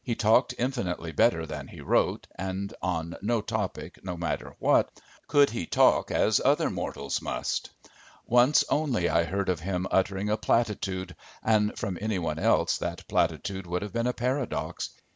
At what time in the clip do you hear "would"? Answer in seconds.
13.66-13.82